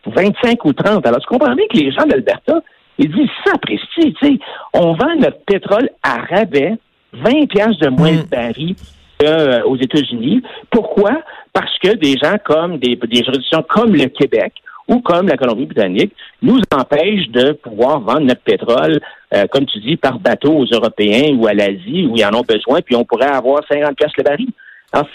25 0.06 0.64
ou 0.64 0.72
30. 0.72 1.06
Alors, 1.06 1.20
tu 1.20 1.26
comprends 1.26 1.54
bien 1.54 1.66
que 1.70 1.76
les 1.76 1.92
gens 1.92 2.06
d'Alberta, 2.06 2.60
ils 2.98 3.10
disent 3.10 3.30
ça, 3.44 3.52
tu 3.66 3.78
sais, 4.20 4.38
on 4.74 4.94
vend 4.94 5.14
notre 5.18 5.38
pétrole 5.44 5.88
à 6.02 6.18
rabais, 6.18 6.74
20 7.12 7.46
piastres 7.48 7.80
de 7.80 7.88
moins 7.88 8.12
de 8.12 8.22
mm. 8.22 8.30
baril 8.30 8.74
euh, 9.22 9.62
aux 9.64 9.76
États-Unis. 9.76 10.42
Pourquoi? 10.70 11.22
Parce 11.52 11.78
que 11.78 11.94
des 11.94 12.16
gens 12.16 12.36
comme 12.44 12.78
des, 12.78 12.96
des 12.96 13.24
juridictions 13.24 13.64
comme 13.68 13.94
le 13.94 14.06
Québec 14.06 14.52
ou 14.88 15.00
comme 15.00 15.28
la 15.28 15.36
Colombie-Britannique 15.36 16.14
nous 16.42 16.60
empêchent 16.74 17.28
de 17.28 17.52
pouvoir 17.52 18.00
vendre 18.00 18.20
notre 18.22 18.42
pétrole, 18.42 18.98
euh, 19.34 19.46
comme 19.52 19.66
tu 19.66 19.78
dis, 19.80 19.96
par 19.96 20.18
bateau 20.18 20.52
aux 20.52 20.64
Européens 20.64 21.36
ou 21.36 21.46
à 21.46 21.54
l'Asie 21.54 22.06
où 22.10 22.16
ils 22.16 22.24
en 22.24 22.34
ont 22.34 22.42
besoin, 22.42 22.80
puis 22.80 22.96
on 22.96 23.04
pourrait 23.04 23.26
avoir 23.26 23.62
50 23.70 23.96
piastres 23.96 24.18
le 24.18 24.24
baril. 24.24 24.48
Alors, 24.92 25.06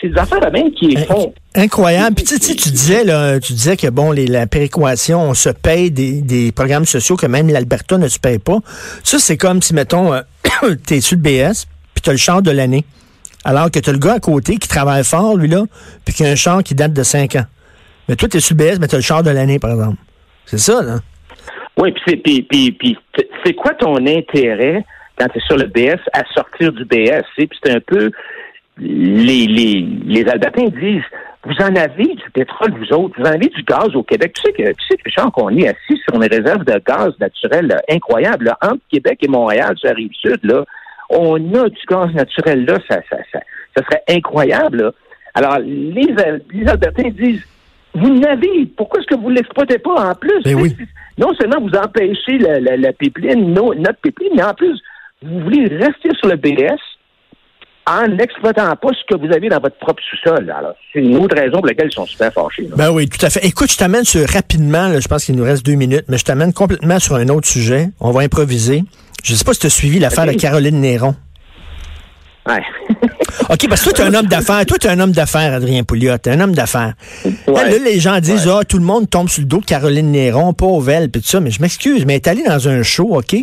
c'est 0.00 0.08
des 0.08 0.18
affaires 0.18 0.40
de 0.40 0.50
même 0.50 0.70
qui 0.72 0.96
font. 0.96 1.34
Incroyable. 1.54 2.16
Puis 2.16 2.24
tu, 2.24 2.38
tu 2.38 2.70
disais 2.70 3.04
là, 3.04 3.38
tu 3.40 3.52
disais 3.52 3.76
que 3.76 3.88
bon, 3.88 4.10
les, 4.10 4.26
la 4.26 4.46
péréquation, 4.46 5.20
on 5.20 5.34
se 5.34 5.50
paye 5.50 5.90
des, 5.90 6.22
des 6.22 6.50
programmes 6.50 6.86
sociaux 6.86 7.16
que 7.16 7.26
même 7.26 7.48
l'Alberta 7.48 7.98
ne 7.98 8.08
se 8.08 8.18
paye 8.18 8.38
pas. 8.38 8.58
Ça, 9.04 9.18
c'est 9.18 9.36
comme 9.36 9.60
si, 9.60 9.74
mettons, 9.74 10.14
euh, 10.14 10.22
tu 10.86 10.94
es 10.94 11.00
sur 11.00 11.16
le 11.16 11.22
BS, 11.22 11.66
puis 11.94 12.02
tu 12.02 12.08
as 12.08 12.12
le 12.12 12.18
char 12.18 12.40
de 12.40 12.50
l'année. 12.50 12.84
Alors 13.44 13.70
que 13.70 13.78
tu 13.78 13.90
as 13.90 13.92
le 13.92 13.98
gars 13.98 14.14
à 14.14 14.20
côté 14.20 14.56
qui 14.56 14.68
travaille 14.68 15.04
fort, 15.04 15.36
lui, 15.36 15.48
là, 15.48 15.64
puis 16.04 16.14
qui 16.14 16.24
a 16.24 16.28
un 16.28 16.34
char 16.34 16.62
qui 16.62 16.74
date 16.74 16.92
de 16.92 17.02
5 17.02 17.36
ans. 17.36 17.46
Mais 18.08 18.16
toi, 18.16 18.28
tu 18.28 18.38
es 18.38 18.40
sur 18.40 18.56
le 18.56 18.64
BS, 18.64 18.78
mais 18.80 18.88
tu 18.88 18.94
as 18.94 18.98
le 18.98 19.04
char 19.04 19.22
de 19.22 19.30
l'année, 19.30 19.58
par 19.58 19.72
exemple. 19.72 19.98
C'est 20.46 20.58
ça, 20.58 20.82
là. 20.82 20.98
Oui, 21.76 21.94
puis 22.06 22.98
c'est 23.44 23.54
quoi 23.54 23.74
ton 23.74 23.96
intérêt 24.06 24.84
quand 25.16 25.28
tu 25.28 25.38
es 25.38 25.42
sur 25.42 25.56
le 25.56 25.66
BS 25.66 26.00
à 26.12 26.24
sortir 26.34 26.72
du 26.72 26.84
BS? 26.84 27.22
Puis 27.36 27.48
c'est 27.62 27.72
un 27.72 27.80
peu 27.86 28.10
les, 28.78 29.46
les, 29.46 29.86
les 30.04 30.28
Albertains 30.28 30.68
disent 30.80 31.02
vous 31.44 31.64
en 31.64 31.74
avez 31.76 32.14
du 32.14 32.30
pétrole, 32.34 32.72
vous 32.72 32.94
autres, 32.94 33.14
vous 33.18 33.24
en 33.24 33.32
avez 33.32 33.48
du 33.48 33.62
gaz 33.62 33.94
au 33.94 34.02
Québec. 34.02 34.34
Tu 34.34 34.42
sais 34.42 34.52
que, 34.52 34.68
tu 34.68 34.86
sais, 34.88 34.96
Richard, 35.04 35.32
qu'on 35.32 35.56
est 35.56 35.68
assis 35.68 36.00
sur 36.04 36.14
une 36.14 36.28
réserve 36.28 36.64
de 36.64 36.80
gaz 36.86 37.12
naturel 37.20 37.80
incroyable. 37.88 38.52
Entre 38.60 38.80
Québec 38.90 39.18
et 39.22 39.28
Montréal, 39.28 39.74
sur 39.78 39.88
la 39.88 39.94
rive 39.94 40.10
sud, 40.20 40.40
là, 40.42 40.64
on 41.10 41.36
a 41.54 41.68
du 41.68 41.80
gaz 41.88 42.12
naturel 42.12 42.64
là, 42.64 42.78
ça, 42.88 43.00
ça, 43.08 43.16
ça, 43.32 43.40
ça 43.76 43.84
serait 43.84 44.02
incroyable. 44.08 44.92
Alors, 45.34 45.58
les, 45.60 46.14
les 46.52 46.68
Albertains 46.68 47.10
disent 47.10 47.46
vous 47.94 48.18
n'avez, 48.18 48.66
pourquoi 48.76 49.00
est-ce 49.00 49.08
que 49.08 49.20
vous 49.20 49.30
ne 49.30 49.36
l'exploitez 49.36 49.78
pas 49.78 50.10
en 50.10 50.14
plus? 50.14 50.42
Ben 50.44 50.54
oui. 50.54 50.76
Non 51.16 51.32
seulement 51.34 51.60
vous 51.60 51.76
empêchez 51.76 52.38
la, 52.38 52.60
la, 52.60 52.76
la 52.76 52.92
pipeline, 52.92 53.52
notre 53.54 54.00
pipeline, 54.02 54.32
mais 54.36 54.44
en 54.44 54.54
plus, 54.54 54.78
vous 55.22 55.40
voulez 55.40 55.66
rester 55.66 56.10
sur 56.18 56.28
le 56.28 56.36
BS 56.36 56.78
en 57.88 58.06
n'exploitant 58.08 58.76
pas 58.76 58.88
ce 58.92 59.14
que 59.14 59.18
vous 59.18 59.32
avez 59.32 59.48
dans 59.48 59.60
votre 59.60 59.78
propre 59.78 60.02
sous-sol. 60.02 60.52
Alors, 60.56 60.74
c'est 60.92 61.00
une 61.00 61.16
autre 61.16 61.36
raison 61.36 61.58
pour 61.58 61.66
laquelle 61.66 61.88
ils 61.90 61.94
sont 61.94 62.06
super 62.06 62.32
fâchés. 62.32 62.68
Ben 62.76 62.90
oui, 62.90 63.08
tout 63.08 63.24
à 63.24 63.30
fait. 63.30 63.44
Écoute, 63.46 63.72
je 63.72 63.78
t'amène 63.78 64.04
sur 64.04 64.28
rapidement, 64.28 65.00
je 65.00 65.08
pense 65.08 65.24
qu'il 65.24 65.36
nous 65.36 65.44
reste 65.44 65.64
deux 65.64 65.74
minutes, 65.74 66.04
mais 66.08 66.18
je 66.18 66.24
t'amène 66.24 66.52
complètement 66.52 66.98
sur 66.98 67.14
un 67.14 67.28
autre 67.28 67.48
sujet. 67.48 67.88
On 68.00 68.10
va 68.10 68.20
improviser. 68.20 68.84
Je 69.24 69.32
ne 69.32 69.38
sais 69.38 69.44
pas 69.44 69.54
si 69.54 69.60
tu 69.60 69.66
as 69.66 69.70
suivi 69.70 69.98
l'affaire 69.98 70.26
de 70.26 70.32
Caroline 70.32 70.80
Néron. 70.80 71.14
Ouais. 72.46 72.62
OK, 73.50 73.68
parce 73.68 73.82
que 73.82 73.90
toi, 73.90 73.92
tu 73.94 74.02
es 74.02 74.04
un 74.04 74.14
homme 74.14 74.26
d'affaires. 74.26 74.64
Toi, 74.66 74.78
tu 74.78 74.86
es 74.86 74.90
un 74.90 75.00
homme 75.00 75.12
d'affaires, 75.12 75.54
Adrien 75.54 75.82
Pouliot. 75.84 76.18
Tu 76.22 76.30
un 76.30 76.40
homme 76.40 76.54
d'affaires. 76.54 76.94
Là, 77.46 77.64
les 77.84 78.00
gens 78.00 78.20
disent, 78.20 78.48
ah, 78.48 78.64
tout 78.66 78.78
le 78.78 78.84
monde 78.84 79.08
tombe 79.08 79.28
sur 79.28 79.42
le 79.42 79.46
dos 79.46 79.60
de 79.60 79.64
Caroline 79.64 80.10
Néron, 80.10 80.52
pauvre 80.52 80.90
elle, 80.90 81.10
puis 81.10 81.22
tout 81.22 81.28
ça. 81.28 81.40
Mais 81.40 81.50
je 81.50 81.60
m'excuse, 81.60 82.04
mais 82.06 82.14
elle 82.14 82.16
est 82.16 82.28
allée 82.28 82.42
dans 82.44 82.68
un 82.68 82.82
show, 82.82 83.16
OK, 83.16 83.36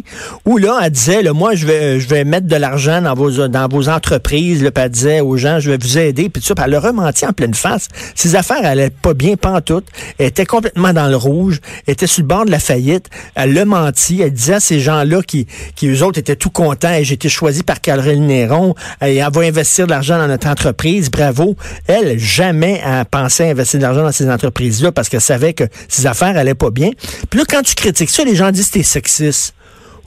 où 0.46 0.58
là, 0.58 0.80
elle 0.84 0.92
disait, 0.92 1.22
là, 1.22 1.34
moi, 1.34 1.56
je 1.56 1.65
vais, 1.65 2.00
je 2.00 2.08
vais 2.08 2.24
mettre 2.24 2.48
de 2.48 2.56
l'argent 2.56 3.01
dans 3.01 3.13
vos, 3.13 3.48
dans 3.48 3.68
vos 3.68 3.89
entreprises, 3.89 4.63
là, 4.63 4.72
puis 4.72 4.84
elle 4.84 4.89
disait 4.89 5.22
aux 5.22 5.38
gens, 5.38 5.60
je 5.60 5.72
vais 5.72 5.77
vous 5.77 5.98
aider, 5.98 6.30
puis 6.30 6.42
tout 6.42 6.48
ça. 6.48 6.56
Puis 6.56 6.65
elle 6.65 6.75
a 6.75 6.80
rementi 6.80 7.25
en 7.25 7.34
pleine 7.34 7.54
face. 7.54 7.88
Ses 8.15 8.36
affaires 8.36 8.63
allaient 8.63 8.89
pas 8.89 9.13
bien 9.13 9.36
pantoute. 9.36 9.86
Elle 10.18 10.27
était 10.27 10.46
complètement 10.46 10.94
dans 10.94 11.08
le 11.08 11.15
rouge. 11.15 11.60
Elle 11.88 11.94
était 11.94 12.08
sur 12.08 12.22
le 12.22 12.27
bord 12.27 12.46
de 12.46 12.51
la 12.51 12.60
faillite. 12.60 13.10
Elle 13.36 13.54
l'a 13.54 13.65
menti. 13.65 14.22
Elle 14.22 14.34
disait 14.34 14.56
à 14.56 14.60
ces 14.60 14.80
gens-là 14.80 15.22
qui, 15.22 15.48
qui, 15.75 15.88
eux 15.88 16.04
autres, 16.04 16.20
étaient 16.20 16.36
tout 16.36 16.50
contents. 16.50 16.94
Et 16.94 17.04
j'ai 17.04 17.15
été 17.15 17.30
choisi 17.30 17.63
par 17.63 17.82
Caroline 17.82 18.27
Néron. 18.27 18.75
Et 19.01 19.18
elle 19.18 19.32
va 19.32 19.42
investir 19.42 19.75
de 19.84 19.89
l'argent 19.89 20.17
dans 20.17 20.27
notre 20.27 20.48
entreprise. 20.48 21.12
Bravo. 21.12 21.55
Elle, 21.88 22.17
jamais 22.17 22.82
a 22.84 23.05
pensé 23.05 23.44
à 23.44 23.48
investir 23.48 23.79
de 23.79 23.84
l'argent 23.84 24.03
dans 24.03 24.12
ces 24.12 24.29
entreprises-là 24.29 24.91
parce 24.91 25.10
qu'elle 25.10 25.22
savait 25.22 25.53
que 25.53 25.65
ses 25.89 26.08
affaires 26.08 26.38
allaient 26.38 26.55
pas 26.55 26.72
bien. 26.72 26.91
Puis 27.29 27.39
là, 27.39 27.46
quand 27.48 27.62
tu 27.62 27.75
critiques 27.75 28.10
ça, 28.10 28.24
les 28.24 28.36
gens 28.36 28.51
disent 28.51 28.67
que 28.70 28.74
t'es 28.79 28.84
sexiste. 28.84 29.53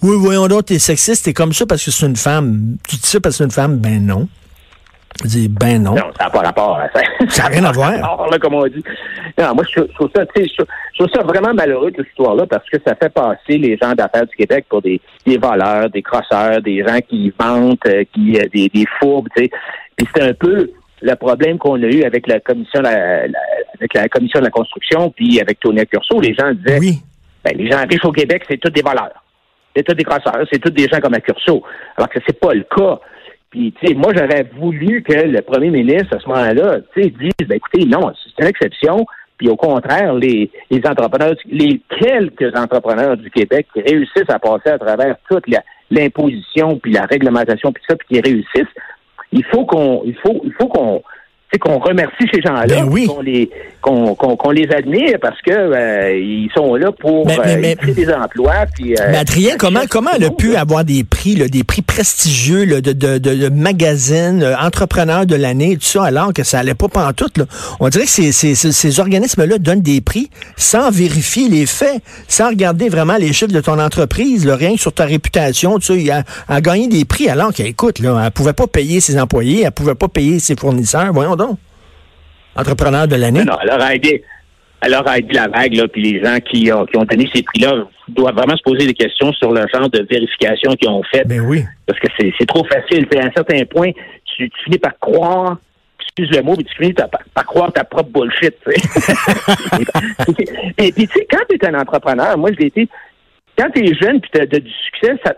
Oui, 0.01 0.17
voyons 0.19 0.47
donc, 0.49 0.67
t'es 0.67 0.79
sexiste, 0.79 1.25
t'es 1.25 1.33
comme 1.33 1.53
ça 1.53 1.67
parce 1.67 1.85
que 1.85 1.91
c'est 1.91 2.07
une 2.07 2.17
femme. 2.17 2.77
Tu 2.89 2.97
dis 2.97 3.07
ça 3.07 3.21
parce 3.21 3.35
que 3.35 3.39
c'est 3.39 3.45
une 3.45 3.51
femme? 3.51 3.77
Ben 3.79 4.05
non. 4.05 4.29
Je 5.25 5.29
dis, 5.29 5.49
ben 5.49 5.83
non. 5.83 5.95
Non, 5.95 6.13
ça 6.17 6.25
n'a 6.25 6.31
pas 6.31 6.41
rapport 6.41 6.79
à 6.79 6.89
ça. 6.93 7.01
Ça 7.29 7.43
n'a 7.45 7.49
rien 7.49 7.65
à 7.65 7.73
voir. 7.73 7.89
Alors, 7.91 8.29
là, 8.31 8.39
comme 8.39 8.55
on 8.55 8.67
dit. 8.67 8.83
Non, 9.37 9.55
moi, 9.55 9.65
je 9.69 9.81
trouve, 9.95 10.09
ça, 10.15 10.25
je, 10.37 10.43
je 10.45 10.99
trouve 10.99 11.11
ça 11.13 11.23
vraiment 11.23 11.53
malheureux, 11.53 11.91
cette 11.97 12.07
histoire-là, 12.07 12.47
parce 12.47 12.69
que 12.71 12.77
ça 12.87 12.95
fait 12.95 13.09
passer 13.09 13.59
les 13.59 13.77
gens 13.77 13.93
d'affaires 13.95 14.27
du 14.27 14.37
Québec 14.37 14.67
pour 14.69 14.81
des, 14.81 15.01
des 15.27 15.37
voleurs, 15.37 15.91
des 15.91 16.03
crosseurs, 16.03 16.63
des 16.63 16.85
gens 16.87 16.99
qui 17.09 17.33
mentent, 17.41 17.85
euh, 17.87 18.05
qui, 18.15 18.39
euh, 18.39 18.45
des, 18.55 18.69
des 18.69 18.85
fourbes, 19.01 19.29
tu 19.37 19.45
sais. 19.45 19.51
Puis 19.97 20.07
c'est 20.15 20.23
un 20.23 20.35
peu 20.35 20.71
le 21.03 21.15
problème 21.17 21.59
qu'on 21.59 21.83
a 21.83 21.87
eu 21.87 22.05
avec 22.05 22.27
la 22.29 22.39
commission, 22.41 22.81
la, 22.81 23.27
la, 23.27 23.39
avec 23.77 23.95
la 23.95 24.09
commission 24.09 24.39
de 24.39 24.45
la 24.45 24.51
construction, 24.51 25.11
puis 25.11 25.41
avec 25.41 25.59
Tony 25.61 25.85
Curso. 25.87 26.21
Les 26.21 26.35
gens 26.35 26.53
disaient, 26.53 26.79
Oui. 26.79 26.99
ben, 27.45 27.57
les 27.57 27.71
gens 27.71 27.85
riches 27.89 28.05
au 28.05 28.13
Québec, 28.13 28.45
c'est 28.49 28.59
tous 28.59 28.71
des 28.71 28.83
voleurs. 28.83 29.23
C'est 29.77 29.83
tous 29.83 29.95
des 29.95 30.05
crosseurs, 30.05 30.45
c'est 30.51 30.59
tous 30.59 30.71
des 30.71 30.89
gens 30.89 30.99
comme 31.01 31.15
Accurso. 31.15 31.63
Alors 31.97 32.09
que 32.09 32.19
c'est 32.27 32.39
pas 32.39 32.55
le 32.55 32.65
cas. 32.65 32.99
Puis, 33.51 33.73
tu 33.81 33.87
sais, 33.87 33.95
moi, 33.95 34.13
j'aurais 34.15 34.47
voulu 34.59 35.03
que 35.03 35.15
le 35.15 35.41
premier 35.41 35.71
ministre, 35.71 36.17
à 36.17 36.21
ce 36.21 36.29
moment-là, 36.29 36.81
tu 36.95 37.03
sais, 37.03 37.11
dise, 37.11 37.49
ben, 37.49 37.57
écoutez, 37.57 37.85
non, 37.87 38.13
c'est 38.15 38.43
une 38.43 38.49
exception. 38.49 39.07
Puis, 39.39 39.49
au 39.49 39.57
contraire, 39.57 40.15
les, 40.15 40.51
les 40.71 40.81
entrepreneurs, 40.87 41.35
les 41.47 41.81
quelques 41.99 42.55
entrepreneurs 42.57 43.17
du 43.17 43.31
Québec 43.31 43.67
qui 43.73 43.81
réussissent 43.81 44.29
à 44.29 44.39
passer 44.39 44.71
à 44.71 44.79
travers 44.79 45.17
toute 45.31 45.45
l'imposition, 45.91 46.79
puis 46.79 46.93
la 46.93 47.07
réglementation, 47.07 47.73
puis 47.73 47.83
ça, 47.89 47.97
puis 47.97 48.09
qui 48.17 48.21
réussissent, 48.21 48.75
il 49.33 49.45
faut 49.45 49.65
qu'on, 49.65 50.03
il 50.05 50.17
faut, 50.17 50.41
il 50.45 50.53
faut 50.53 50.69
qu'on, 50.69 51.03
tu 51.51 51.55
sais, 51.55 51.59
qu'on 51.61 51.79
remercie 51.79 52.27
ces 52.33 52.43
gens-là, 52.43 52.67
Ben 52.67 52.89
oui. 52.91 53.07
qu'on 53.07 53.23
les, 53.23 53.49
qu'on, 53.81 54.15
qu'on, 54.15 54.37
qu'on 54.37 54.51
les 54.51 54.69
admire 54.71 55.17
parce 55.21 55.41
que 55.41 55.51
euh, 55.51 56.15
ils 56.19 56.51
sont 56.55 56.75
là 56.75 56.93
pour 56.93 57.27
euh, 57.27 57.33
mais- 57.59 57.75
créer 57.77 57.95
des 57.95 58.13
emplois. 58.13 58.67
Puis, 58.77 58.93
euh, 58.95 59.07
Mais 59.11 59.17
Adrien, 59.17 59.57
comment, 59.59 59.81
c'est 59.81 59.89
comment 59.89 60.11
elle 60.15 60.25
a 60.25 60.31
pu 60.31 60.53
là. 60.53 60.61
avoir 60.61 60.85
des 60.85 61.05
prix, 61.05 61.37
là, 61.37 61.49
des 61.49 61.65
prix 61.65 61.81
prestigieux 61.81 62.65
là, 62.65 62.81
de, 62.83 62.93
de, 62.93 63.17
de, 63.17 63.35
de 63.35 63.49
magazines, 63.49 64.43
euh, 64.43 64.57
entrepreneurs 64.61 65.25
de 65.25 65.37
l'année, 65.37 65.77
tout 65.79 65.87
ça, 65.87 66.05
alors 66.05 66.35
que 66.35 66.43
ça 66.43 66.59
allait 66.59 66.75
pas 66.75 66.89
pantoute? 66.89 67.39
Là? 67.39 67.45
On 67.81 67.89
dirait 67.89 68.05
que 68.05 68.11
ces, 68.11 68.31
ces, 68.33 68.55
ces, 68.55 68.71
ces 68.73 69.01
organismes-là 69.01 69.57
donnent 69.59 69.81
des 69.81 70.03
prix 70.03 70.29
sans 70.57 70.91
vérifier 70.91 71.49
les 71.49 71.65
faits, 71.65 72.03
sans 72.29 72.49
regarder 72.51 72.91
vraiment 72.91 73.17
les 73.17 73.33
chiffres 73.33 73.53
de 73.55 73.61
ton 73.63 73.79
entreprise, 73.79 74.45
là, 74.45 74.55
rien 74.55 74.75
que 74.75 74.81
sur 74.81 74.93
ta 74.93 75.07
réputation, 75.07 75.79
il 75.79 76.11
a, 76.11 76.25
a 76.49 76.61
gagné 76.61 76.89
des 76.89 77.07
prix 77.07 77.31
alors 77.31 77.55
qu'écoute, 77.55 78.01
là, 78.01 78.21
elle 78.27 78.31
pouvait 78.33 78.53
pas 78.53 78.67
payer 78.67 79.01
ses 79.01 79.19
employés, 79.19 79.63
elle 79.65 79.73
pouvait 79.73 79.95
pas 79.95 80.09
payer 80.09 80.39
ses 80.41 80.55
fournisseurs, 80.55 81.11
voyons 81.15 81.37
donc. 81.37 81.48
Entrepreneur 82.57 83.07
de 83.07 83.17
l'année? 83.17 83.45
Non, 83.45 83.59
elle 83.63 83.71
aura 83.71 83.95
aidé. 83.95 84.25
Elle 84.81 84.95
aura 84.95 85.19
aidé 85.19 85.35
la 85.35 85.49
vague, 85.49 85.75
là, 85.75 85.89
puis 85.89 86.03
les 86.03 86.23
gens 86.23 86.39
qui 86.39 86.73
ont, 86.73 86.87
qui 86.87 86.97
ont 86.97 87.05
donné 87.05 87.29
ces 87.35 87.43
prix-là 87.43 87.85
doivent 88.09 88.35
vraiment 88.35 88.57
se 88.57 88.63
poser 88.63 88.87
des 88.87 88.95
questions 88.95 89.33
sur 89.33 89.53
le 89.53 89.67
genre 89.73 89.91
de 89.91 90.07
vérification 90.09 90.75
qu'ils 90.75 90.89
ont 90.89 91.03
fait. 91.03 91.27
Ben 91.27 91.41
oui. 91.41 91.65
Parce 91.87 91.99
que 91.99 92.07
c'est 92.19 92.33
c'est 92.39 92.47
trop 92.47 92.65
facile. 92.65 93.09
Puis 93.09 93.19
à 93.19 93.25
un 93.25 93.33
certain 93.33 93.65
point, 93.65 93.91
tu, 94.25 94.49
tu 94.49 94.65
finis 94.65 94.79
par 94.79 94.97
croire, 95.01 95.59
excuse 96.01 96.31
le 96.37 96.43
mot, 96.43 96.55
mais 96.57 96.63
tu 96.63 96.77
finis 96.77 96.93
par, 96.93 97.09
par 97.09 97.45
croire 97.45 97.73
ta 97.73 97.83
propre 97.83 98.11
bullshit. 98.11 98.55
Et 100.79 100.93
puis, 100.93 101.09
tu 101.09 101.19
sais, 101.19 101.27
quand 101.29 101.43
tu 101.49 101.57
es 101.57 101.67
un 101.67 101.75
entrepreneur, 101.75 102.39
moi, 102.39 102.51
je 102.53 102.59
l'ai 102.59 102.67
été, 102.67 102.89
quand 103.59 103.69
tu 103.75 103.85
es 103.85 103.95
jeune 103.95 104.21
puis 104.21 104.31
tu 104.33 104.41
as 104.41 104.47
du 104.47 104.71
succès, 104.71 105.17
ça, 105.25 105.35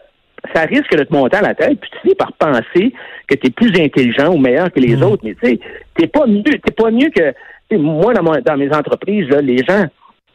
ça 0.54 0.62
risque 0.62 0.94
de 0.96 1.04
te 1.04 1.12
monter 1.12 1.36
à 1.36 1.42
la 1.42 1.54
tête, 1.54 1.78
puis 1.80 1.90
tu 1.90 1.98
finis 2.00 2.14
par 2.14 2.32
penser 2.32 2.92
que 3.26 3.34
tu 3.34 3.46
es 3.46 3.50
plus 3.50 3.72
intelligent 3.80 4.32
ou 4.32 4.38
meilleur 4.38 4.72
que 4.72 4.80
les 4.80 4.96
Mm. 4.96 5.02
autres. 5.04 5.22
Mais 5.24 5.34
tu 5.34 5.48
sais, 5.50 5.60
t'es 5.94 6.06
pas 6.06 6.26
mieux, 6.26 6.42
t'es 6.42 6.72
pas 6.72 6.90
mieux 6.90 7.10
que 7.10 7.32
moi 7.76 8.12
dans, 8.14 8.22
mon- 8.22 8.40
dans 8.44 8.56
mes 8.56 8.72
entreprises, 8.74 9.28
là, 9.28 9.40
les 9.40 9.58
gens 9.58 9.84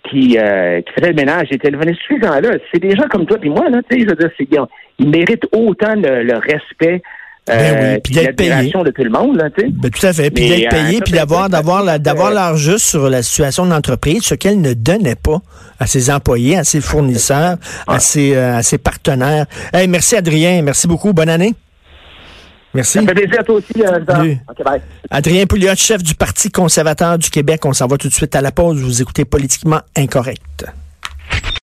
qui, 0.10 0.38
euh, 0.38 0.82
qui 0.82 0.94
faisaient 0.94 1.10
le 1.12 1.16
ménage, 1.16 1.48
étaient 1.52 1.72
venus 1.72 1.98
ces 2.08 2.20
gens-là, 2.22 2.58
c'est 2.72 2.80
des 2.80 2.96
gens 2.96 3.08
comme 3.10 3.26
toi 3.26 3.38
puis 3.40 3.50
moi, 3.50 3.70
là, 3.70 3.80
tu 3.90 3.98
sais, 3.98 4.04
je 4.04 4.10
veux 4.10 4.16
dire, 4.16 4.30
c'est- 4.38 4.48
ils, 4.50 4.60
ont- 4.60 4.68
ils 5.00 5.10
méritent 5.10 5.48
autant 5.52 5.96
le, 5.96 6.24
le 6.24 6.38
respect. 6.38 7.02
Ben 7.48 7.60
oui, 7.60 7.86
euh, 7.86 7.94
puis 7.94 8.02
puis 8.04 8.16
d'être 8.16 8.36
payé. 8.36 8.72
de 8.72 8.90
tout 8.90 9.04
le 9.04 9.10
monde, 9.10 9.38
là, 9.38 9.50
tu 9.52 9.62
sais. 9.62 9.68
Ben, 9.72 9.92
tout 9.92 10.06
à 10.06 10.14
fait. 10.14 10.32
Puis 10.32 10.50
d'être 10.50 10.74
euh, 10.74 10.78
payé, 10.78 11.00
puis 11.02 11.12
fait 11.12 11.18
d'avoir, 11.18 11.48
d'avoir, 11.48 12.00
d'avoir 12.00 12.32
l'heure 12.32 12.58
juste 12.58 12.86
sur 12.86 13.08
la 13.08 13.22
situation 13.22 13.66
de 13.66 13.72
l'entreprise, 13.72 14.24
ce 14.24 14.34
qu'elle 14.34 14.62
ne 14.62 14.74
donnait 14.74 15.16
pas 15.16 15.42
à 15.80 15.86
ses 15.86 16.10
employés, 16.10 16.58
à 16.58 16.64
ses 16.64 16.82
fournisseurs, 16.82 17.58
à 17.88 18.00
ses, 18.00 18.36
euh, 18.36 18.58
à 18.58 18.64
ses 18.64 18.80
partenaires. 18.80 19.46
Hey, 19.72 19.88
merci 19.88 20.16
Adrien. 20.16 20.64
Merci 20.64 20.88
beaucoup. 20.88 21.14
Bonne 21.14 21.30
année. 21.30 21.54
Merci. 22.74 23.00
Ça 23.00 23.06
fait 23.06 23.14
plaisir 23.14 23.40
à 23.40 23.44
toi 23.44 23.56
aussi, 23.56 23.84
euh, 23.86 24.00
bye. 24.00 24.82
Adrien 25.10 25.46
Pouliot, 25.46 25.76
chef 25.76 26.04
du 26.04 26.14
Parti 26.16 26.52
conservateur 26.52 27.18
du 27.18 27.30
Québec. 27.30 27.64
On 27.66 27.74
s'en 27.74 27.88
va 27.88 27.98
tout 27.98 28.10
de 28.10 28.14
suite 28.14 28.36
à 28.36 28.42
la 28.42 28.52
pause. 28.52 28.82
Vous 28.82 29.02
écoutez 29.02 29.24
Politiquement 29.24 29.82
Incorrect. 29.96 30.66